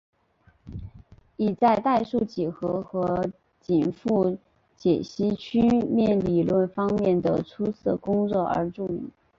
[1.37, 4.35] 以在代数几何和紧复
[4.75, 9.11] 解析曲面理论方面的出色工作而著名。